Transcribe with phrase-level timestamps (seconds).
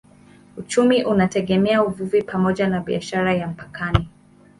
[0.57, 4.09] Uchumi unategemea uvuvi pamoja na biashara ya mpakani.